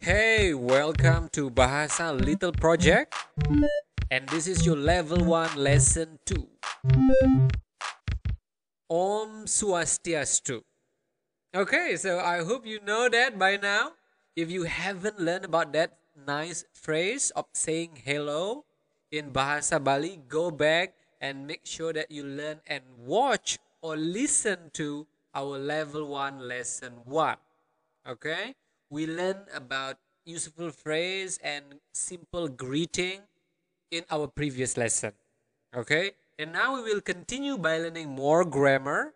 Hey, 0.00 0.56
welcome 0.56 1.28
to 1.36 1.52
Bahasa 1.52 2.16
Little 2.16 2.56
Project. 2.56 3.12
And 4.08 4.24
this 4.32 4.48
is 4.48 4.64
your 4.64 4.80
level 4.80 5.20
1 5.28 5.60
lesson 5.60 6.16
2. 6.24 6.40
Om 8.88 9.44
Swastiastu. 9.44 10.64
Okay, 11.52 12.00
so 12.00 12.16
I 12.16 12.40
hope 12.40 12.64
you 12.64 12.80
know 12.80 13.12
that 13.12 13.36
by 13.36 13.60
now. 13.60 13.92
If 14.32 14.48
you 14.48 14.64
haven't 14.64 15.20
learned 15.20 15.44
about 15.44 15.76
that 15.76 16.00
nice 16.16 16.64
phrase 16.72 17.28
of 17.36 17.44
saying 17.52 18.00
hello 18.00 18.64
in 19.12 19.36
Bahasa 19.36 19.76
Bali, 19.76 20.24
go 20.32 20.48
back 20.48 20.96
and 21.20 21.44
make 21.44 21.68
sure 21.68 21.92
that 21.92 22.08
you 22.08 22.24
learn 22.24 22.64
and 22.64 22.88
watch 23.04 23.60
or 23.84 24.00
listen 24.00 24.72
to 24.80 25.04
our 25.36 25.60
level 25.60 26.08
1 26.08 26.40
lesson 26.40 27.04
1. 27.04 27.36
Okay? 28.08 28.56
We 28.90 29.06
learn 29.06 29.46
about 29.54 30.02
useful 30.26 30.74
phrase 30.74 31.38
and 31.42 31.78
simple 31.94 32.50
greeting 32.50 33.22
in 33.90 34.02
our 34.10 34.26
previous 34.26 34.76
lesson. 34.76 35.14
Okay? 35.70 36.18
And 36.38 36.52
now 36.52 36.74
we 36.74 36.82
will 36.82 37.00
continue 37.00 37.56
by 37.56 37.78
learning 37.78 38.10
more 38.10 38.44
grammar 38.44 39.14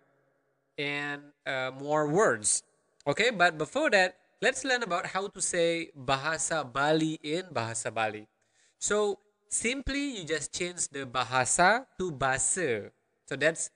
and 0.79 1.35
uh, 1.47 1.75
more 1.75 2.07
words. 2.07 2.63
Okay? 3.07 3.31
But 3.35 3.59
before 3.59 3.91
that, 3.91 4.15
let's 4.41 4.65
learn 4.65 4.83
about 4.83 5.11
how 5.11 5.27
to 5.27 5.43
say 5.43 5.91
Bahasa 5.99 6.63
Bali 6.63 7.19
in 7.23 7.51
Bahasa 7.51 7.91
Bali. 7.91 8.31
So, 8.79 9.19
simply 9.49 10.21
you 10.21 10.25
just 10.25 10.55
change 10.55 10.87
the 10.89 11.07
Bahasa 11.07 11.87
to 11.99 12.13
Basa. 12.13 12.91
So 13.27 13.35
that's 13.35 13.71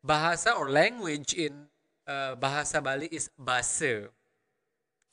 Bahasa 0.00 0.56
or 0.56 0.70
language 0.70 1.34
in 1.34 1.68
uh, 2.06 2.36
Bahasa 2.36 2.80
Bali 2.80 3.08
is 3.12 3.28
Basa. 3.36 4.08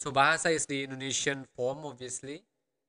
So 0.02 0.10
Bahasa 0.10 0.50
is 0.50 0.66
the 0.66 0.82
Indonesian 0.82 1.46
form, 1.54 1.86
obviously. 1.86 2.42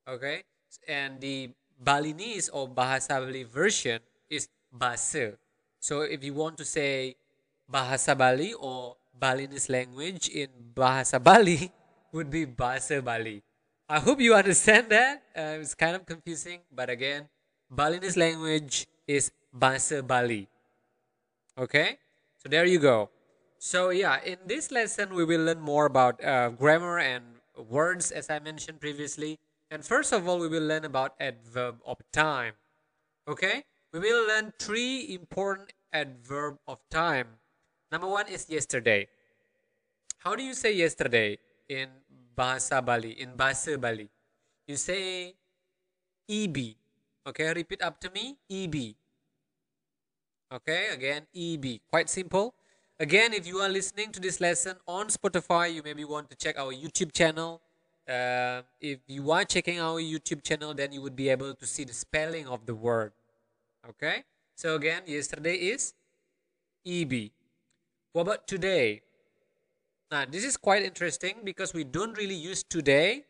Okay. 0.09 0.41
And 0.89 1.21
the 1.21 1.53
Balinese 1.77 2.49
or 2.49 2.65
Bahasa 2.65 3.21
Bali 3.21 3.45
version 3.45 4.01
is 4.25 4.49
Basa. 4.73 5.37
So 5.77 6.01
if 6.01 6.25
you 6.25 6.33
want 6.33 6.57
to 6.57 6.65
say 6.65 7.13
Bahasa 7.69 8.17
Bali 8.17 8.57
or 8.57 8.97
Balinese 9.13 9.69
language 9.69 10.25
in 10.33 10.49
Bahasa 10.73 11.21
Bali 11.21 11.69
would 12.17 12.33
be 12.33 12.49
Bahasa 12.49 12.97
Bali. 12.97 13.45
I 13.87 13.99
hope 14.01 14.17
you 14.17 14.33
understand 14.33 14.89
that. 14.89 15.21
Uh, 15.37 15.61
it's 15.61 15.77
kind 15.77 15.93
of 15.93 16.09
confusing, 16.09 16.65
but 16.73 16.89
again, 16.89 17.29
Balinese 17.69 18.17
language 18.17 18.89
is 19.05 19.29
Bahasa 19.53 20.01
Bali. 20.01 20.49
Okay, 21.53 22.01
so 22.41 22.49
there 22.49 22.65
you 22.65 22.81
go. 22.81 23.12
So 23.63 23.95
yeah, 23.95 24.19
in 24.19 24.43
this 24.43 24.75
lesson 24.75 25.15
we 25.15 25.23
will 25.23 25.47
learn 25.47 25.63
more 25.63 25.87
about 25.87 26.19
uh, 26.19 26.51
grammar 26.51 26.99
and 26.99 27.39
words 27.55 28.11
as 28.11 28.27
I 28.27 28.43
mentioned 28.43 28.83
previously. 28.83 29.39
And 29.71 29.87
first 29.87 30.11
of 30.11 30.27
all, 30.27 30.35
we 30.37 30.51
will 30.51 30.67
learn 30.67 30.83
about 30.83 31.15
adverb 31.15 31.79
of 31.87 32.03
time. 32.11 32.59
Okay, 33.23 33.63
we 33.95 34.03
will 34.03 34.27
learn 34.27 34.51
three 34.59 35.15
important 35.15 35.71
adverb 35.95 36.59
of 36.67 36.83
time. 36.91 37.39
Number 37.87 38.05
one 38.05 38.27
is 38.27 38.51
yesterday. 38.51 39.07
How 40.19 40.35
do 40.35 40.43
you 40.43 40.53
say 40.53 40.75
yesterday 40.75 41.39
in 41.71 41.87
Bahasa 42.35 42.83
Bali, 42.83 43.15
in 43.15 43.31
Bahasa 43.39 43.79
Bali? 43.79 44.11
You 44.67 44.75
say 44.75 45.39
Ibi. 46.27 46.75
Okay, 47.31 47.47
repeat 47.55 47.81
up 47.81 47.95
to 48.03 48.11
me. 48.11 48.35
Ibi. 48.51 48.91
Okay, 50.51 50.91
again, 50.91 51.23
Ibi. 51.31 51.79
Quite 51.87 52.11
simple. 52.11 52.53
Again, 52.99 53.33
if 53.33 53.47
you 53.47 53.57
are 53.57 53.69
listening 53.69 54.11
to 54.11 54.19
this 54.19 54.39
lesson 54.39 54.75
on 54.87 55.07
Spotify, 55.07 55.73
you 55.73 55.81
maybe 55.83 56.05
want 56.05 56.29
to 56.29 56.37
check 56.37 56.59
our 56.59 56.71
YouTube 56.71 57.11
channel. 57.11 57.59
Uh, 58.07 58.61
if 58.79 58.99
you 59.07 59.31
are 59.31 59.43
checking 59.43 59.79
our 59.79 59.99
YouTube 59.99 60.43
channel, 60.43 60.75
then 60.75 60.91
you 60.91 61.01
would 61.01 61.15
be 61.15 61.29
able 61.29 61.55
to 61.55 61.65
see 61.65 61.83
the 61.83 61.93
spelling 61.93 62.47
of 62.47 62.67
the 62.67 62.75
word. 62.75 63.11
Okay, 63.89 64.23
so 64.55 64.75
again, 64.75 65.01
yesterday 65.07 65.55
is 65.55 65.93
Ibi. 66.85 67.31
What 68.11 68.21
about 68.21 68.47
today? 68.47 69.01
Now, 70.11 70.25
this 70.29 70.43
is 70.45 70.55
quite 70.55 70.83
interesting 70.83 71.41
because 71.43 71.73
we 71.73 71.83
don't 71.83 72.15
really 72.15 72.35
use 72.37 72.61
today 72.61 73.25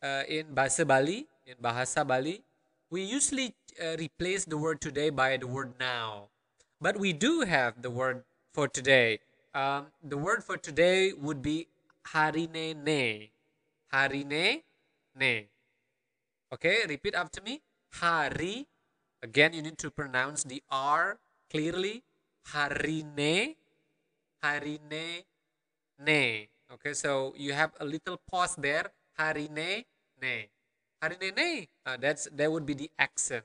uh, 0.00 0.22
in 0.28 0.54
Bahasa 0.54 0.86
Bali, 0.86 1.26
in 1.44 1.56
Bahasa 1.60 2.06
Bali. 2.06 2.40
We 2.88 3.02
usually 3.02 3.52
uh, 3.82 3.96
replace 3.98 4.44
the 4.44 4.56
word 4.56 4.80
today 4.80 5.10
by 5.10 5.38
the 5.38 5.48
word 5.48 5.74
now. 5.80 6.28
But 6.80 6.98
we 6.98 7.12
do 7.12 7.40
have 7.40 7.82
the 7.82 7.90
word 7.90 8.22
for 8.52 8.68
today. 8.68 9.20
Um, 9.54 9.86
the 10.02 10.16
word 10.16 10.44
for 10.44 10.56
today 10.56 11.12
would 11.12 11.42
be 11.42 11.68
harine 12.12 12.76
ne. 12.76 13.32
Harine 13.92 14.62
ne. 15.16 15.48
Okay, 16.52 16.84
repeat 16.88 17.14
after 17.14 17.40
me. 17.42 17.60
Hari. 17.92 18.68
Again, 19.22 19.52
you 19.52 19.62
need 19.62 19.78
to 19.78 19.90
pronounce 19.90 20.44
the 20.44 20.62
R 20.70 21.18
clearly. 21.50 22.02
Harine. 22.52 23.56
Harine 24.42 25.24
ne. 25.98 26.48
Okay, 26.72 26.94
so 26.94 27.34
you 27.36 27.52
have 27.52 27.72
a 27.80 27.84
little 27.84 28.20
pause 28.30 28.56
there. 28.56 28.92
Harine 29.18 29.84
ne. 30.20 30.48
Harine 31.02 31.36
ne. 31.36 31.68
Uh, 31.84 31.96
that's 32.00 32.28
that 32.32 32.50
would 32.50 32.64
be 32.64 32.74
the 32.74 32.90
accent 32.98 33.44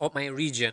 of 0.00 0.14
my 0.14 0.26
region. 0.26 0.72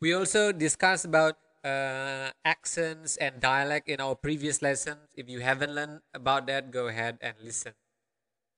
We 0.00 0.14
also 0.14 0.52
discussed 0.52 1.04
about 1.04 1.36
uh, 1.68 2.30
accents 2.44 3.16
and 3.18 3.40
dialect 3.40 3.88
in 3.88 4.00
our 4.00 4.14
previous 4.16 4.62
lessons. 4.62 5.00
If 5.14 5.28
you 5.28 5.40
haven't 5.40 5.74
learned 5.74 6.00
about 6.14 6.46
that, 6.48 6.70
go 6.70 6.88
ahead 6.88 7.18
and 7.20 7.34
listen. 7.42 7.72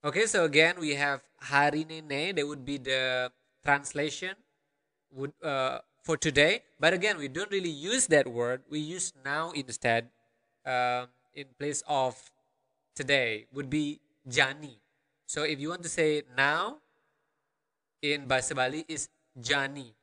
Okay, 0.04 0.26
so 0.26 0.44
again 0.44 0.80
we 0.80 0.94
have 0.94 1.22
harine 1.42 2.02
ne. 2.06 2.32
That 2.32 2.46
would 2.46 2.64
be 2.64 2.78
the 2.78 3.30
translation 3.64 4.34
would 5.12 5.32
uh, 5.42 5.80
for 6.02 6.16
today. 6.16 6.62
But 6.78 6.94
again, 6.94 7.18
we 7.18 7.28
don't 7.28 7.50
really 7.50 7.70
use 7.70 8.06
that 8.08 8.26
word. 8.26 8.62
We 8.70 8.80
use 8.80 9.12
now 9.24 9.50
instead. 9.52 10.08
Um, 10.64 11.08
in 11.34 11.46
place 11.58 11.82
of 11.88 12.16
today 12.94 13.46
would 13.52 13.70
be 13.70 14.00
jani. 14.28 14.80
So 15.26 15.42
if 15.44 15.60
you 15.60 15.68
want 15.70 15.82
to 15.84 15.88
say 15.88 16.22
now 16.36 16.78
in 18.02 18.26
Bahasa 18.26 18.54
Bali 18.56 18.84
is 18.88 19.08
jani. 19.38 19.94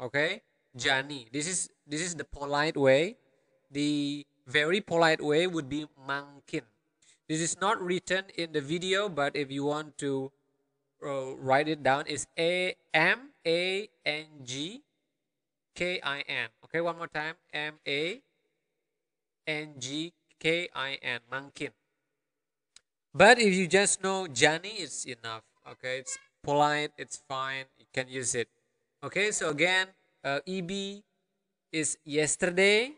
Okay? 0.00 0.42
Jani. 0.76 1.28
This 1.32 1.46
is 1.46 1.70
this 1.86 2.00
is 2.00 2.14
the 2.14 2.24
polite 2.24 2.76
way. 2.76 3.16
The 3.70 4.26
very 4.46 4.80
polite 4.80 5.22
way 5.22 5.46
would 5.46 5.68
be 5.68 5.86
mangkin. 6.08 6.66
This 7.28 7.40
is 7.40 7.60
not 7.60 7.80
written 7.80 8.26
in 8.34 8.52
the 8.52 8.60
video, 8.60 9.08
but 9.08 9.36
if 9.36 9.50
you 9.50 9.64
want 9.64 9.98
to 9.98 10.32
uh, 11.02 11.34
write 11.38 11.68
it 11.68 11.82
down, 11.82 12.06
is 12.06 12.26
A 12.38 12.74
M 12.92 13.30
A 13.46 13.88
N 14.04 14.42
G 14.42 14.82
K 15.74 16.00
I 16.02 16.22
N. 16.26 16.48
Okay, 16.66 16.80
one 16.80 16.98
more 16.98 17.10
time. 17.10 17.34
M 17.54 17.78
A 17.86 18.20
N 19.46 19.74
G 19.78 20.12
K 20.38 20.68
I 20.74 20.98
N. 21.02 21.20
Mangkin. 21.30 21.70
But 23.14 23.38
if 23.38 23.54
you 23.54 23.66
just 23.66 24.02
know 24.02 24.26
Jani, 24.26 24.82
it's 24.82 25.06
enough. 25.06 25.42
Okay, 25.66 25.98
it's 25.98 26.18
polite, 26.42 26.90
it's 26.96 27.22
fine, 27.28 27.66
you 27.78 27.86
can 27.92 28.08
use 28.08 28.34
it. 28.34 28.48
Okay, 29.02 29.30
so 29.30 29.50
again, 29.50 29.88
uh, 30.24 30.40
Ibi 30.46 31.02
is 31.72 31.98
yesterday, 32.04 32.92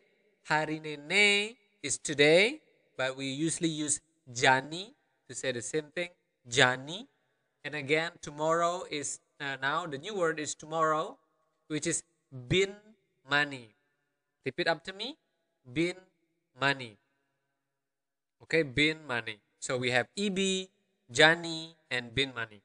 hari 0.48 0.80
nene 0.80 1.54
is 1.82 1.98
today, 1.98 2.60
but 2.96 3.16
we 3.16 3.26
usually 3.26 3.68
use 3.70 4.00
Jani 4.26 4.94
to 5.28 5.34
say 5.34 5.52
the 5.52 5.62
same 5.62 5.90
thing, 5.94 6.10
Jani. 6.48 7.06
And 7.64 7.74
again, 7.74 8.12
tomorrow 8.20 8.82
is 8.90 9.20
uh, 9.40 9.56
now 9.60 9.86
the 9.86 9.98
new 9.98 10.14
word 10.14 10.40
is 10.40 10.54
tomorrow, 10.54 11.18
which 11.68 11.86
is 11.86 12.02
bin 12.30 12.74
mani. 13.28 13.74
Repeat 14.44 14.66
after 14.66 14.92
me, 14.92 15.18
bin 15.62 15.94
mani. 16.58 16.98
Okay, 18.42 18.62
bin 18.62 19.06
mani. 19.06 19.38
So 19.62 19.78
we 19.78 19.90
have 19.94 20.08
Ibi, 20.18 20.68
Jani, 21.06 21.76
and 21.90 22.10
bin 22.14 22.34
mani. 22.34 22.58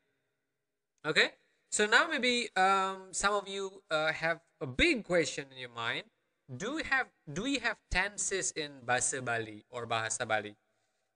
Okay, 1.05 1.37
so 1.69 1.85
now 1.85 2.07
maybe 2.09 2.49
um, 2.57 3.13
some 3.13 3.33
of 3.37 3.47
you 3.47 3.83
uh, 3.91 4.11
have 4.11 4.41
a 4.61 4.67
big 4.67 5.03
question 5.03 5.45
in 5.51 5.57
your 5.57 5.73
mind. 5.73 6.03
Do 6.47 6.75
we 6.75 6.83
have 6.83 7.07
do 7.27 7.43
we 7.43 7.59
have 7.59 7.75
tenses 7.91 8.51
in 8.55 8.79
Bahasa 8.85 9.23
Bali 9.23 9.65
or 9.69 9.85
Bahasa 9.85 10.23
Bali? 10.23 10.55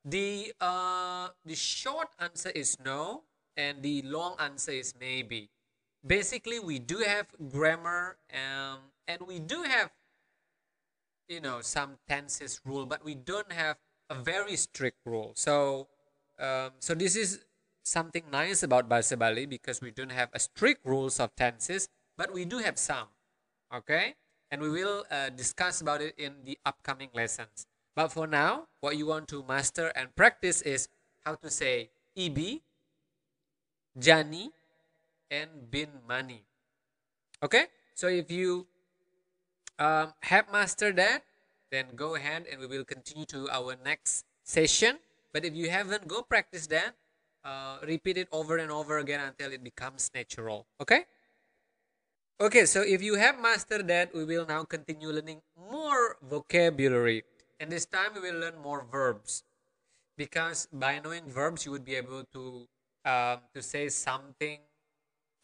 The 0.04 0.52
uh, 0.60 1.30
the 1.46 1.56
short 1.56 2.10
answer 2.20 2.52
is 2.52 2.76
no, 2.84 3.24
and 3.56 3.82
the 3.82 4.02
long 4.04 4.36
answer 4.40 4.72
is 4.72 4.94
maybe. 5.00 5.50
Basically, 6.06 6.60
we 6.60 6.80
do 6.80 6.98
have 7.06 7.28
grammar, 7.50 8.18
um, 8.34 8.92
and 9.08 9.22
we 9.24 9.40
do 9.40 9.64
have 9.64 9.92
you 11.30 11.40
know 11.40 11.62
some 11.62 11.96
tenses 12.10 12.60
rule, 12.66 12.86
but 12.86 13.06
we 13.06 13.16
don't 13.16 13.52
have 13.54 13.78
a 14.10 14.16
very 14.16 14.58
strict 14.60 15.00
rule. 15.06 15.32
So, 15.40 15.88
um, 16.40 16.76
so 16.84 16.92
this 16.94 17.16
is 17.16 17.46
something 17.84 18.28
nice 18.28 18.64
about 18.64 18.90
Bahasa 18.90 19.18
Bali 19.18 19.46
because 19.46 19.80
we 19.80 19.92
don't 19.96 20.12
have 20.12 20.28
a 20.34 20.40
strict 20.44 20.84
rules 20.84 21.22
of 21.24 21.32
tenses, 21.40 21.88
but 22.18 22.34
we 22.34 22.44
do 22.44 22.60
have 22.60 22.76
some. 22.76 23.08
Okay, 23.72 24.16
and 24.52 24.62
we 24.62 24.70
will 24.70 25.06
uh, 25.10 25.30
discuss 25.30 25.80
about 25.80 26.02
it 26.02 26.14
in 26.18 26.44
the 26.44 26.60
upcoming 26.66 27.10
lessons. 27.16 27.66
But 27.96 28.12
for 28.12 28.28
now, 28.28 28.68
what 28.80 28.98
you 28.98 29.08
want 29.08 29.28
to 29.30 29.44
master 29.48 29.92
and 29.96 30.14
practice 30.16 30.62
is 30.62 30.90
how 31.24 31.36
to 31.36 31.50
say 31.50 31.90
Ibi, 32.16 32.62
Jani, 33.96 34.52
and 35.32 35.72
bin 35.72 36.04
Mani. 36.08 36.44
Okay, 37.42 37.72
so 37.96 38.08
if 38.08 38.30
you 38.30 38.68
um, 39.80 40.14
have 40.22 40.52
mastered 40.52 40.98
that, 40.98 41.24
then 41.72 41.96
go 41.96 42.16
ahead 42.16 42.46
and 42.52 42.60
we 42.60 42.68
will 42.68 42.84
continue 42.84 43.26
to 43.26 43.50
our 43.50 43.76
next 43.84 44.26
session. 44.44 45.00
But 45.32 45.46
if 45.46 45.56
you 45.56 45.70
haven't, 45.70 46.08
go 46.08 46.22
practice 46.22 46.68
that. 46.68 46.96
Uh, 47.44 47.80
repeat 47.88 48.18
it 48.18 48.28
over 48.32 48.58
and 48.58 48.70
over 48.70 49.00
again 49.00 49.20
until 49.20 49.52
it 49.52 49.64
becomes 49.64 50.12
natural. 50.14 50.68
Okay? 50.80 51.06
Okay, 52.42 52.66
so 52.66 52.82
if 52.82 53.06
you 53.06 53.22
have 53.22 53.38
mastered 53.38 53.86
that, 53.94 54.18
we 54.18 54.26
will 54.26 54.50
now 54.50 54.66
continue 54.66 55.14
learning 55.14 55.46
more 55.54 56.18
vocabulary. 56.26 57.22
And 57.62 57.70
this 57.70 57.86
time 57.86 58.18
we 58.18 58.34
will 58.34 58.42
learn 58.42 58.58
more 58.58 58.82
verbs. 58.82 59.46
Because 60.18 60.66
by 60.74 60.98
knowing 60.98 61.30
verbs, 61.30 61.70
you 61.70 61.72
would 61.72 61.86
be 61.86 61.94
able 61.94 62.26
to 62.34 62.66
um, 63.06 63.46
to 63.54 63.62
say 63.62 63.94
something, 63.94 64.58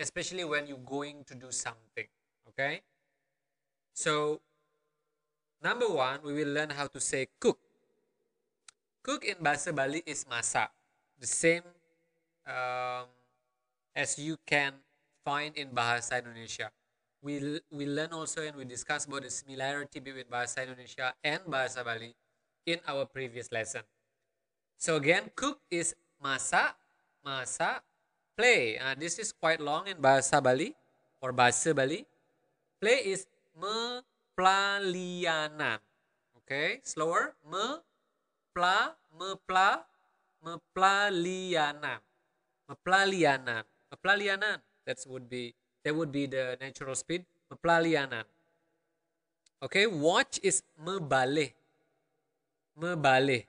especially 0.02 0.42
when 0.42 0.66
you're 0.66 0.82
going 0.82 1.22
to 1.30 1.38
do 1.38 1.54
something. 1.54 2.10
Okay? 2.50 2.82
So, 3.94 4.42
number 5.62 5.86
one, 5.86 6.26
we 6.26 6.34
will 6.34 6.50
learn 6.50 6.74
how 6.74 6.90
to 6.90 6.98
say 6.98 7.30
cook. 7.38 7.62
Cook 9.06 9.22
in 9.22 9.38
Bahasa 9.38 9.70
Bali 9.70 10.02
is 10.02 10.26
masak. 10.26 10.74
The 11.22 11.30
same 11.30 11.66
um, 12.50 13.06
as 13.94 14.18
you 14.18 14.42
can 14.50 14.82
find 15.22 15.54
in 15.54 15.70
Bahasa 15.70 16.18
Indonesia. 16.26 16.74
We, 17.22 17.62
we 17.72 17.86
learn 17.86 18.12
also 18.14 18.42
and 18.46 18.56
we 18.56 18.66
discuss 18.66 19.06
about 19.06 19.24
the 19.24 19.32
similarity 19.34 20.00
between 20.00 20.26
Bahasa 20.30 20.64
Indonesia 20.64 21.14
and 21.24 21.42
Bahasa 21.50 21.84
Bali 21.84 22.16
in 22.66 22.80
our 22.86 23.06
previous 23.10 23.52
lesson. 23.52 23.82
So 24.78 24.98
again, 25.02 25.32
cook 25.34 25.58
is 25.72 25.96
masak, 26.22 26.76
masak, 27.26 27.82
play. 28.38 28.78
Uh, 28.78 28.94
this 28.94 29.18
is 29.18 29.34
quite 29.34 29.60
long 29.60 29.88
in 29.90 29.98
Bahasa 29.98 30.38
Bali 30.38 30.78
or 31.18 31.34
Bahasa 31.34 31.74
Bali. 31.74 32.06
Play 32.78 33.10
is 33.10 33.26
mepelalianan. 33.58 35.82
Okay, 36.46 36.78
slower. 36.86 37.34
Me, 37.42 37.82
pla, 38.54 38.94
mepla, 39.18 39.82
mepelalianan. 40.46 41.98
Mepelalianan. 42.70 43.66
Mepelalianan. 43.90 44.62
That 44.86 45.02
would 45.10 45.26
be 45.28 45.58
that 45.88 45.96
would 45.96 46.12
be 46.12 46.28
the 46.28 46.60
natural 46.60 47.00
speed. 47.00 47.24
Mepelalianan. 47.48 48.28
Okay, 49.64 49.88
watch 49.88 50.36
is 50.44 50.62
mebale. 50.76 51.56
Mebale. 52.76 53.48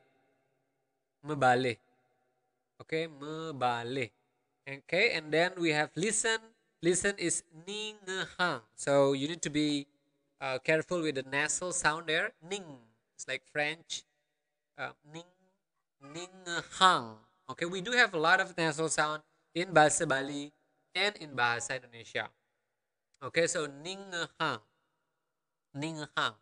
Mebale. 1.27 1.83
Okay, 2.79 3.11
mebale. 3.11 4.15
Okay, 4.63 5.19
and 5.19 5.35
then 5.35 5.59
we 5.59 5.75
have 5.75 5.91
listen. 5.99 6.39
Listen 6.79 7.19
is 7.19 7.43
ningehang. 7.67 8.63
So 8.79 9.19
you 9.19 9.27
need 9.27 9.43
to 9.43 9.51
be 9.51 9.91
uh, 10.39 10.63
careful 10.63 11.03
with 11.03 11.19
the 11.19 11.27
nasal 11.27 11.75
sound 11.75 12.07
there. 12.07 12.31
Ning. 12.39 12.79
It's 13.19 13.27
like 13.27 13.43
French. 13.51 14.07
Uh, 14.79 14.95
ning. 15.11 15.27
Ningehang. 15.99 17.19
Okay, 17.51 17.67
we 17.67 17.83
do 17.83 17.91
have 17.99 18.15
a 18.15 18.21
lot 18.23 18.39
of 18.39 18.55
nasal 18.55 18.87
sound 18.87 19.27
in 19.59 19.75
Bahasa 19.75 20.07
Bali 20.07 20.55
and 20.99 21.15
in 21.23 21.31
Bahasa 21.39 21.79
Indonesia. 21.79 22.27
Okay, 23.23 23.47
so 23.47 23.71
Ninghang. 23.71 24.59
Ninghang. 25.71 26.35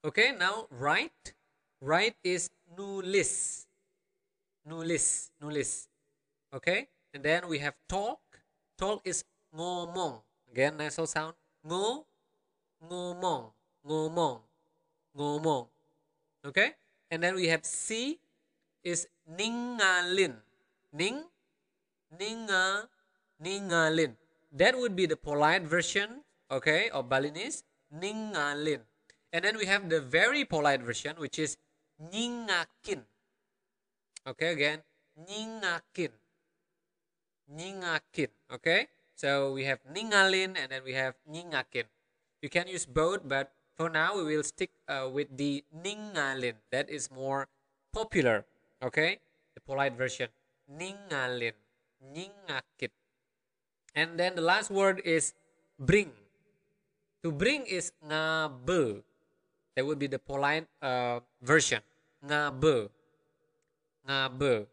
Okay, 0.00 0.32
now 0.32 0.64
write. 0.72 1.36
Write 1.84 2.16
is 2.24 2.48
nulis. 2.72 3.64
Nulis. 4.64 5.28
Nulis. 5.36 5.92
Okay, 6.52 6.88
and 7.12 7.20
then 7.20 7.48
we 7.48 7.60
have 7.60 7.76
talk. 7.84 8.20
Talk 8.80 9.04
is 9.04 9.24
ngomong. 9.52 10.24
Again, 10.52 10.76
nasal 10.76 11.08
sound. 11.08 11.36
Ngo, 11.64 12.04
ngomong, 12.82 13.52
ngomong, 13.86 14.42
ngomong. 15.16 15.64
Okay, 16.44 16.74
and 17.08 17.22
then 17.22 17.38
we 17.38 17.48
have 17.48 17.64
see 17.64 18.18
is 18.84 19.08
ningalin. 19.24 20.36
Ning, 20.92 21.24
ninga, 22.12 22.91
ningalin. 23.42 24.14
That 24.52 24.78
would 24.78 24.94
be 24.94 25.06
the 25.06 25.16
polite 25.16 25.66
version, 25.66 26.22
okay, 26.50 26.88
of 26.90 27.08
Balinese, 27.08 27.64
ningalin. 27.90 28.80
And 29.32 29.44
then 29.44 29.56
we 29.56 29.66
have 29.66 29.88
the 29.88 30.00
very 30.00 30.44
polite 30.44 30.82
version, 30.82 31.16
which 31.16 31.38
is 31.38 31.56
ningakin. 31.98 33.02
Okay, 34.28 34.52
again, 34.52 34.80
ningakin. 35.16 36.12
Ningakin, 37.50 38.30
okay? 38.52 38.88
So 39.16 39.52
we 39.52 39.64
have 39.64 39.80
ningalin 39.88 40.56
and 40.56 40.70
then 40.70 40.84
we 40.84 40.92
have 40.94 41.16
ningakin. 41.26 41.88
You 42.40 42.48
can 42.48 42.68
use 42.68 42.86
both, 42.86 43.26
but 43.26 43.52
for 43.74 43.88
now 43.88 44.16
we 44.16 44.24
will 44.24 44.42
stick 44.42 44.70
uh, 44.88 45.08
with 45.10 45.36
the 45.36 45.64
ningalin. 45.72 46.60
That 46.70 46.90
is 46.90 47.10
more 47.10 47.48
popular, 47.92 48.44
okay? 48.82 49.20
The 49.54 49.60
polite 49.60 49.96
version. 49.96 50.28
Ningalin. 50.68 51.56
Ningakin. 52.02 52.92
And 53.94 54.16
then 54.16 54.34
the 54.34 54.42
last 54.44 54.70
word 54.70 55.00
is 55.04 55.34
bring. 55.78 56.10
To 57.22 57.30
bring 57.30 57.66
is 57.66 57.92
ngabe. 58.04 59.02
That 59.76 59.86
would 59.86 59.98
be 59.98 60.08
the 60.08 60.18
polite 60.18 60.68
uh, 60.80 61.20
version. 61.40 61.80
Ngabe. 62.24 62.88
Ngabe. 64.08 64.66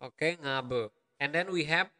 Okay, 0.00 0.36
ngabe. 0.40 0.88
And 1.20 1.34
then 1.34 1.52
we 1.52 1.64
have 1.68 1.92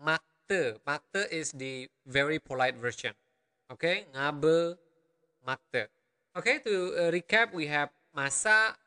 makte. 0.00 0.80
Makte 0.86 1.28
is 1.28 1.52
the 1.52 1.88
very 2.08 2.38
polite 2.38 2.76
version. 2.76 3.12
Okay, 3.66 4.06
ngabe, 4.14 4.78
makte. 5.42 5.90
Okay, 6.38 6.62
to 6.62 6.94
uh, 6.94 7.10
recap, 7.10 7.50
we 7.50 7.66
have 7.66 7.90
masa, 8.14 8.78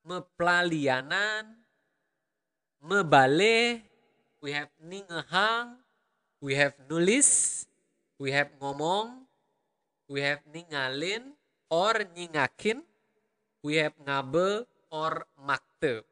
mepelalianan, 0.00 1.60
mebale, 2.80 3.84
we 4.42 4.50
have 4.50 4.68
ningehang, 4.82 5.78
we 6.42 6.58
have 6.58 6.74
nulis, 6.90 7.64
we 8.18 8.34
have 8.34 8.50
ngomong, 8.58 9.22
we 10.10 10.20
have 10.20 10.42
ningalin 10.50 11.38
or 11.70 11.94
nyingakin, 12.10 12.82
we 13.62 13.78
have 13.78 13.94
ngabe 14.02 14.66
or 14.90 15.24
makte. 15.38 16.02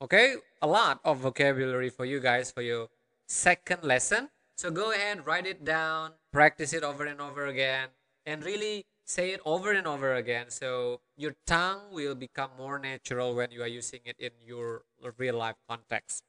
Okay, 0.00 0.40
a 0.60 0.66
lot 0.66 0.98
of 1.04 1.20
vocabulary 1.20 1.92
for 1.92 2.08
you 2.08 2.18
guys 2.18 2.50
for 2.50 2.64
your 2.64 2.88
second 3.28 3.84
lesson. 3.84 4.32
So 4.56 4.70
go 4.72 4.92
ahead, 4.92 5.26
write 5.26 5.46
it 5.46 5.64
down, 5.64 6.16
practice 6.32 6.72
it 6.72 6.82
over 6.82 7.04
and 7.04 7.20
over 7.20 7.46
again, 7.46 7.92
and 8.24 8.42
really 8.42 8.86
say 9.04 9.36
it 9.36 9.40
over 9.44 9.72
and 9.72 9.86
over 9.86 10.14
again. 10.14 10.48
So 10.48 11.00
your 11.16 11.36
tongue 11.46 11.92
will 11.92 12.14
become 12.14 12.50
more 12.56 12.78
natural 12.78 13.34
when 13.36 13.50
you 13.52 13.60
are 13.62 13.70
using 13.70 14.00
it 14.04 14.16
in 14.18 14.32
your 14.40 14.82
real 15.18 15.36
life 15.36 15.60
context. 15.68 16.24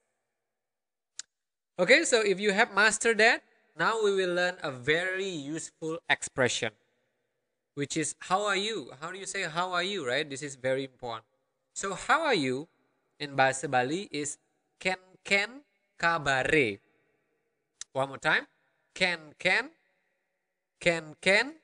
Okay, 1.76 2.08
so 2.08 2.24
if 2.24 2.40
you 2.40 2.56
have 2.56 2.72
mastered 2.72 3.20
that, 3.20 3.44
now 3.76 4.00
we 4.00 4.16
will 4.16 4.32
learn 4.32 4.56
a 4.64 4.72
very 4.72 5.28
useful 5.28 6.00
expression, 6.08 6.72
which 7.76 8.00
is 8.00 8.16
how 8.32 8.48
are 8.48 8.56
you? 8.56 8.96
How 8.96 9.12
do 9.12 9.20
you 9.20 9.28
say 9.28 9.44
how 9.44 9.76
are 9.76 9.84
you, 9.84 10.00
right? 10.08 10.24
This 10.24 10.40
is 10.40 10.56
very 10.56 10.88
important. 10.88 11.28
So 11.76 11.92
how 11.92 12.24
are 12.24 12.32
you 12.32 12.64
in 13.20 13.36
Bahasa 13.36 13.68
Bali 13.68 14.08
is 14.08 14.40
ken 14.80 14.96
ken 15.20 15.60
kabare. 16.00 16.80
One 17.92 18.08
more 18.08 18.24
time. 18.24 18.48
Ken 18.96 19.36
ken 19.36 19.68
ken 20.80 21.12
ken 21.20 21.60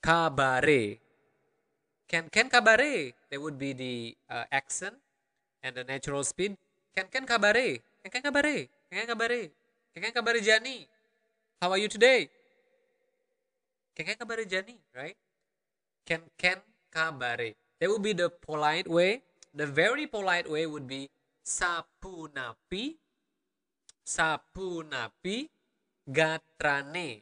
kabare. 0.00 1.04
Ken 2.08 2.32
ken 2.32 2.48
kabare. 2.48 3.12
That 3.28 3.40
would 3.44 3.60
be 3.60 3.76
the 3.76 4.16
uh, 4.32 4.48
accent 4.48 4.96
and 5.60 5.76
the 5.76 5.84
natural 5.84 6.24
speed. 6.24 6.56
Ken 6.96 7.12
ken 7.12 7.28
kabare. 7.28 7.84
Ken 8.00 8.08
ken 8.08 8.24
kabare. 8.24 8.72
Ken 8.88 9.04
ken 9.04 9.08
kabare. 9.12 9.52
Ken 9.92 10.00
ken 10.00 10.12
kabare 10.16 10.40
Jani. 10.40 10.88
How 11.60 11.70
are 11.70 11.78
you 11.78 11.88
today? 11.88 12.30
Ken 13.94 14.06
ken 14.06 14.16
kabare 14.16 14.48
Jani, 14.48 14.80
right? 14.96 15.16
Ken 16.08 16.24
ken 16.38 16.56
kabare. 16.88 17.54
That 17.80 17.90
would 17.90 18.02
be 18.02 18.14
the 18.16 18.30
polite 18.30 18.88
way. 18.88 19.22
The 19.52 19.66
very 19.66 20.06
polite 20.06 20.48
way 20.48 20.64
would 20.66 20.88
be 20.88 21.10
sapu 21.44 22.32
napi, 22.32 22.96
sapu 24.06 24.84
napi, 24.88 25.48
gatrane. 26.08 27.20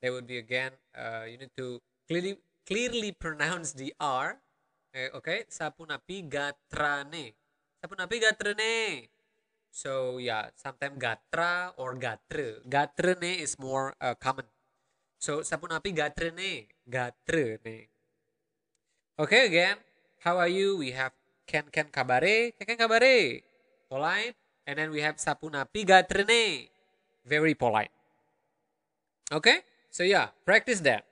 That 0.00 0.10
would 0.12 0.26
be 0.26 0.38
again. 0.38 0.72
Uh, 0.96 1.28
you 1.28 1.36
need 1.36 1.52
to 1.56 1.80
clearly 2.08 2.38
clearly 2.64 3.12
pronounce 3.12 3.72
the 3.76 3.92
R. 4.00 4.40
Uh, 4.96 5.20
okay, 5.20 5.44
sapu 5.52 5.84
napi 5.84 6.24
gatrane. 6.24 7.36
Sapu 7.76 7.92
napi 7.92 8.24
gatrane. 8.24 9.12
So 9.74 10.22
yeah, 10.22 10.54
sometimes 10.54 11.02
gatra 11.02 11.74
or 11.82 11.98
gatre. 11.98 12.62
Gatrene 12.62 13.42
is 13.42 13.58
more 13.58 13.90
uh, 13.98 14.14
common. 14.14 14.46
So 15.18 15.42
sapu 15.42 15.66
napi 15.66 15.90
gatrene, 15.90 16.70
gatrene. 16.86 17.90
Okay, 19.18 19.50
again, 19.50 19.82
how 20.22 20.38
are 20.38 20.46
you? 20.46 20.78
We 20.78 20.94
have 20.94 21.10
ken 21.42 21.66
ken 21.74 21.90
kabare, 21.90 22.54
ken 22.54 22.64
ken 22.70 22.78
kabare. 22.78 23.42
Polite. 23.90 24.38
And 24.62 24.78
then 24.78 24.94
we 24.94 25.02
have 25.02 25.18
sapunapi 25.18 25.82
gatrene. 25.82 26.70
Very 27.26 27.58
polite. 27.58 27.90
Okay? 29.34 29.66
So 29.90 30.06
yeah, 30.06 30.30
practice 30.46 30.78
that. 30.86 31.02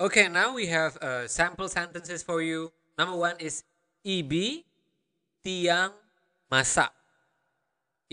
Okay, 0.00 0.32
now 0.32 0.56
we 0.56 0.72
have 0.72 0.96
uh, 1.04 1.28
sample 1.28 1.68
sentences 1.68 2.24
for 2.24 2.40
you. 2.40 2.72
Number 2.96 3.20
one 3.20 3.36
is 3.36 3.68
Ibi 4.00 4.64
tiang 5.44 5.92
masak. 6.48 7.03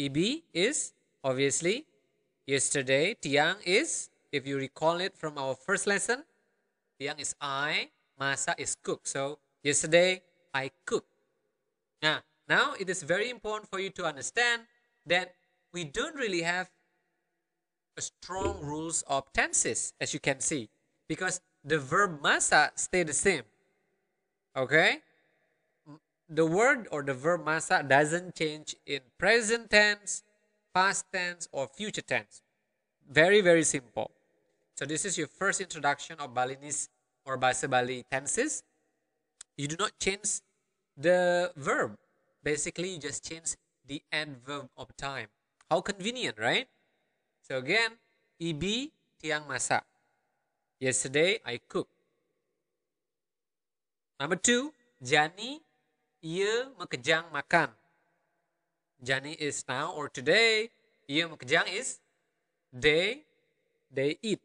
Ibi 0.01 0.43
is 0.53 0.93
obviously 1.23 1.85
yesterday. 2.47 3.13
Tiang 3.21 3.61
is, 3.65 4.09
if 4.31 4.47
you 4.47 4.57
recall 4.57 4.97
it 4.97 5.13
from 5.15 5.37
our 5.37 5.53
first 5.53 5.85
lesson, 5.85 6.23
tiang 6.97 7.21
is 7.21 7.35
I, 7.39 7.89
masa 8.19 8.57
is 8.57 8.73
cook. 8.81 9.05
So 9.05 9.37
yesterday 9.61 10.21
I 10.53 10.71
cooked. 10.85 11.13
Now, 12.01 12.25
now 12.49 12.73
it 12.79 12.89
is 12.89 13.03
very 13.03 13.29
important 13.29 13.69
for 13.69 13.79
you 13.79 13.91
to 14.01 14.05
understand 14.05 14.63
that 15.05 15.35
we 15.71 15.85
don't 15.85 16.15
really 16.15 16.41
have 16.41 16.69
a 17.95 18.01
strong 18.01 18.57
rules 18.61 19.03
of 19.05 19.31
tenses 19.33 19.93
as 20.01 20.13
you 20.13 20.19
can 20.19 20.39
see 20.39 20.69
because 21.07 21.41
the 21.63 21.77
verb 21.77 22.21
masa 22.23 22.71
stay 22.73 23.03
the 23.03 23.13
same. 23.13 23.43
Okay? 24.57 25.05
The 26.31 26.47
word 26.47 26.87
or 26.95 27.03
the 27.03 27.13
verb 27.13 27.43
masa 27.43 27.83
doesn't 27.83 28.39
change 28.39 28.79
in 28.87 29.03
present 29.19 29.67
tense, 29.67 30.23
past 30.73 31.11
tense 31.11 31.51
or 31.51 31.67
future 31.67 31.99
tense. 31.99 32.39
Very 33.03 33.43
very 33.43 33.67
simple. 33.67 34.15
So 34.79 34.87
this 34.87 35.03
is 35.03 35.19
your 35.19 35.27
first 35.27 35.59
introduction 35.59 36.15
of 36.23 36.31
Balinese 36.33 36.87
or 37.27 37.35
Bahasa 37.37 37.67
Bali 37.67 38.07
tenses. 38.07 38.63
You 39.59 39.67
do 39.67 39.75
not 39.75 39.91
change 39.99 40.39
the 40.95 41.51
verb. 41.59 41.99
Basically, 42.41 42.95
you 42.95 42.99
just 43.03 43.27
change 43.27 43.59
the 43.85 44.01
adverb 44.07 44.71
of 44.77 44.95
time. 44.95 45.27
How 45.69 45.81
convenient, 45.81 46.39
right? 46.39 46.71
So 47.43 47.59
again, 47.59 47.99
ibi 48.39 48.95
tiang 49.19 49.51
masak. 49.51 49.83
Yesterday 50.79 51.43
I 51.43 51.59
cooked. 51.59 51.91
Number 54.15 54.39
two, 54.39 54.71
Jani 55.03 55.59
ia 56.21 56.69
mekejang 56.77 57.27
makan. 57.33 57.73
Jani 59.01 59.33
is 59.41 59.65
now 59.65 59.91
or 59.97 60.07
today. 60.07 60.69
Ia 61.09 61.25
mekejang 61.25 61.65
is 61.69 61.97
they 62.69 63.25
they 63.89 64.17
eat. 64.21 64.39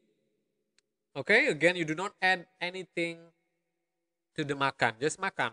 Okay, 1.16 1.48
again 1.48 1.76
you 1.76 1.84
do 1.84 1.96
not 1.96 2.12
add 2.20 2.44
anything 2.60 3.20
to 4.36 4.44
the 4.44 4.56
makan, 4.56 4.96
just 5.00 5.16
makan. 5.16 5.52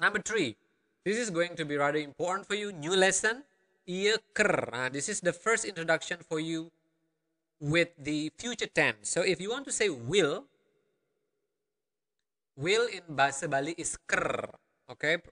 Number 0.00 0.22
three, 0.22 0.56
this 1.04 1.18
is 1.18 1.28
going 1.28 1.56
to 1.56 1.64
be 1.64 1.76
rather 1.76 1.98
important 1.98 2.46
for 2.46 2.54
you. 2.54 2.72
New 2.72 2.96
lesson, 2.96 3.44
ia 3.84 4.16
ker. 4.32 4.70
Uh, 4.72 4.88
this 4.88 5.08
is 5.08 5.20
the 5.20 5.32
first 5.32 5.64
introduction 5.64 6.20
for 6.24 6.40
you 6.40 6.70
with 7.60 7.92
the 7.98 8.30
future 8.38 8.70
tense. 8.70 9.10
So 9.10 9.20
if 9.20 9.40
you 9.40 9.50
want 9.50 9.66
to 9.66 9.74
say 9.74 9.90
will, 9.90 10.46
will 12.58 12.90
in 12.90 13.06
Bahasa 13.06 13.46
Bali 13.46 13.78
is 13.78 13.94
ker. 14.10 14.50
Okay, 14.90 15.22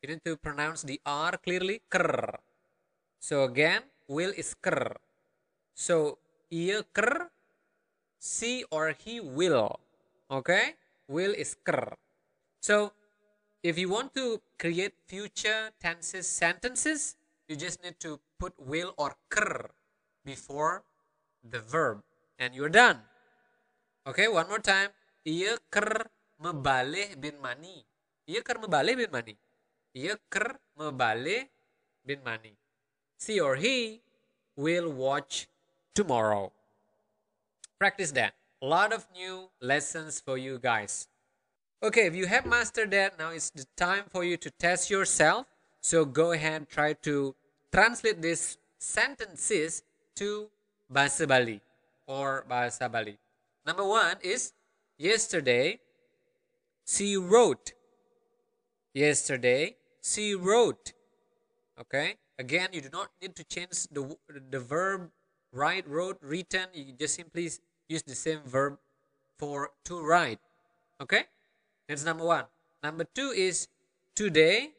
you 0.00 0.14
need 0.14 0.22
to 0.22 0.38
pronounce 0.38 0.86
the 0.86 1.02
R 1.02 1.34
clearly, 1.42 1.82
ker. 1.90 2.38
So 3.18 3.42
again, 3.42 3.82
will 4.06 4.30
is 4.30 4.54
ker. 4.54 4.94
So 5.74 6.22
ia 6.46 6.86
ker, 6.94 7.34
she 8.22 8.62
or 8.70 8.94
he 8.94 9.18
will. 9.18 9.82
Okay, 10.30 10.78
will 11.10 11.34
is 11.34 11.58
ker. 11.58 11.98
So 12.62 12.94
if 13.66 13.74
you 13.74 13.90
want 13.90 14.14
to 14.14 14.38
create 14.62 14.94
future 15.10 15.74
tenses 15.82 16.30
sentences, 16.30 17.18
you 17.50 17.58
just 17.58 17.82
need 17.82 17.98
to 18.06 18.22
put 18.38 18.54
will 18.62 18.94
or 18.94 19.18
ker 19.26 19.74
before 20.22 20.86
the 21.42 21.58
verb 21.58 22.06
and 22.38 22.54
you're 22.54 22.70
done. 22.70 23.02
Okay, 24.06 24.30
one 24.30 24.46
more 24.46 24.62
time. 24.62 24.94
Ia 25.26 25.58
ker 25.66 26.06
mebaleh 26.42 27.20
bin 27.20 27.40
mani. 27.42 27.84
Ia 28.28 28.42
ker 28.42 28.58
mebaleh 28.58 28.96
bin 28.96 29.10
mani. 29.12 29.36
Ia 29.94 30.16
ker 30.30 30.58
mebaleh 30.78 31.48
bin 32.04 32.20
mani. 32.24 32.52
She 33.18 33.40
or 33.40 33.56
he 33.56 34.00
will 34.56 34.92
watch 34.92 35.48
tomorrow. 35.94 36.52
Practice 37.78 38.12
that. 38.12 38.34
A 38.62 38.66
lot 38.66 38.92
of 38.92 39.06
new 39.12 39.48
lessons 39.60 40.20
for 40.20 40.38
you 40.38 40.58
guys. 40.58 41.08
Okay, 41.82 42.06
if 42.06 42.14
you 42.16 42.26
have 42.26 42.46
mastered 42.46 42.90
that, 42.92 43.18
now 43.18 43.30
it's 43.30 43.50
the 43.50 43.66
time 43.76 44.04
for 44.08 44.24
you 44.24 44.36
to 44.38 44.50
test 44.50 44.88
yourself. 44.90 45.46
So 45.80 46.04
go 46.04 46.32
ahead, 46.32 46.68
try 46.68 46.94
to 47.04 47.34
translate 47.70 48.22
these 48.22 48.58
sentences 48.78 49.82
to 50.16 50.48
Bahasa 50.92 51.28
Bali 51.28 51.60
or 52.06 52.44
Bahasa 52.48 52.90
Bali. 52.90 53.18
Number 53.66 53.84
one 53.84 54.16
is 54.22 54.52
yesterday 54.98 55.78
she 56.86 57.16
wrote. 57.16 57.72
Yesterday 58.94 59.76
she 60.02 60.34
wrote. 60.34 60.92
Okay. 61.80 62.14
Again, 62.38 62.68
you 62.72 62.80
do 62.80 62.88
not 62.92 63.10
need 63.20 63.34
to 63.36 63.44
change 63.44 63.88
the 63.90 64.16
the 64.50 64.60
verb 64.60 65.10
write, 65.52 65.88
wrote, 65.88 66.18
written. 66.22 66.68
You 66.72 66.92
just 66.92 67.14
simply 67.14 67.50
use 67.88 68.02
the 68.02 68.14
same 68.14 68.40
verb 68.44 68.78
for 69.38 69.70
to 69.84 70.00
write. 70.00 70.38
Okay. 71.00 71.24
That's 71.88 72.04
number 72.04 72.24
one. 72.24 72.44
Number 72.82 73.04
two 73.04 73.32
is 73.34 73.68
today 74.14 74.70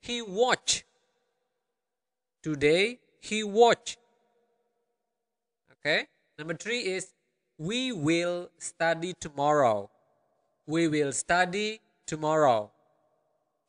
he 0.00 0.22
watch. 0.22 0.84
Today 2.42 2.98
he 3.20 3.44
watch. 3.44 3.96
Okay. 5.72 6.06
Number 6.38 6.54
three 6.54 6.80
is 6.80 7.14
we 7.58 7.92
will 7.92 8.50
study 8.58 9.14
tomorrow. 9.18 9.90
We 10.66 10.88
will 10.88 11.12
study 11.12 11.80
tomorrow. 12.06 12.70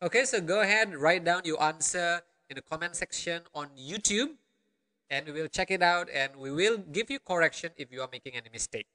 Okay, 0.01 0.25
so 0.25 0.41
go 0.41 0.61
ahead, 0.61 0.95
write 0.95 1.23
down 1.23 1.41
your 1.45 1.61
answer 1.63 2.21
in 2.49 2.55
the 2.55 2.61
comment 2.61 2.95
section 2.95 3.41
on 3.55 3.69
YouTube 3.79 4.35
and 5.09 5.25
we 5.25 5.31
will 5.31 5.47
check 5.47 5.71
it 5.71 5.81
out 5.81 6.09
and 6.13 6.35
we 6.35 6.51
will 6.51 6.77
give 6.77 7.09
you 7.09 7.19
correction 7.19 7.71
if 7.77 7.91
you 7.91 8.01
are 8.01 8.09
making 8.11 8.33
any 8.33 8.49
mistake. 8.51 8.87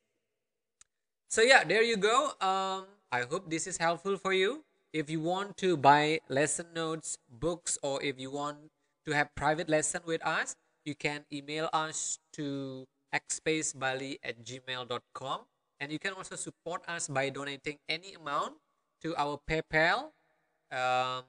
So 1.28 1.43
yeah, 1.43 1.64
there 1.64 1.83
you 1.83 1.97
go. 1.97 2.33
Um, 2.40 2.87
I 3.11 3.23
hope 3.28 3.50
this 3.50 3.67
is 3.67 3.78
helpful 3.78 4.17
for 4.17 4.33
you. 4.33 4.64
If 4.93 5.11
you 5.11 5.21
want 5.21 5.57
to 5.59 5.76
buy 5.76 6.21
lesson 6.28 6.67
notes, 6.75 7.19
books, 7.28 7.78
or 7.83 8.02
if 8.02 8.19
you 8.19 8.31
want 8.31 8.59
to 9.07 9.12
have 9.12 9.35
private 9.35 9.69
lesson 9.69 10.00
with 10.07 10.25
us, 10.25 10.57
you 10.85 10.95
can 10.95 11.25
email 11.33 11.69
us 11.73 12.19
to 12.33 12.87
xspacebali 13.14 14.19
at 14.25 14.45
gmail.com. 14.45 15.40
And 15.80 15.92
you 15.92 15.99
can 15.99 16.12
also 16.12 16.35
support 16.35 16.82
us 16.88 17.06
by 17.06 17.30
donating 17.30 17.78
any 17.88 18.14
amount 18.14 18.58
to 19.02 19.14
our 19.16 19.38
PayPal 19.38 20.11
um, 20.75 21.23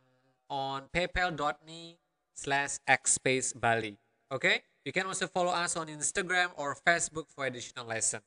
on 0.50 0.90
paypal.me 0.94 1.98
slash 2.34 2.82
xspace 2.90 3.54
Bali. 3.54 3.98
Okay? 4.32 4.64
You 4.86 4.92
can 4.92 5.06
also 5.06 5.28
follow 5.28 5.52
us 5.52 5.78
on 5.78 5.88
Instagram 5.88 6.50
or 6.58 6.76
Facebook 6.88 7.30
for 7.30 7.46
additional 7.46 7.86
lesson. 7.86 8.22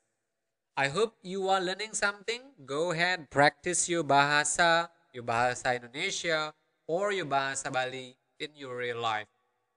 I 0.76 0.88
hope 0.88 1.16
you 1.22 1.48
are 1.48 1.60
learning 1.60 1.92
something. 1.92 2.40
Go 2.64 2.92
ahead, 2.92 3.28
practice 3.28 3.88
your 3.88 4.04
bahasa, 4.04 4.88
your 5.12 5.24
bahasa 5.24 5.76
Indonesia, 5.76 6.54
or 6.86 7.12
your 7.12 7.26
bahasa 7.26 7.68
Bali 7.68 8.16
in 8.38 8.50
your 8.54 8.76
real 8.78 9.00
life. 9.00 9.28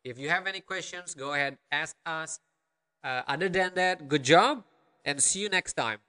If 0.06 0.20
you 0.22 0.30
have 0.30 0.48
any 0.48 0.62
questions, 0.62 1.18
go 1.18 1.34
ahead, 1.34 1.58
ask 1.72 1.98
us 2.06 2.40
uh, 3.04 3.22
other 3.28 3.50
than 3.50 3.74
that, 3.76 4.08
good 4.08 4.24
job 4.24 4.64
and 5.04 5.22
see 5.22 5.42
you 5.42 5.50
next 5.50 5.74
time. 5.74 6.00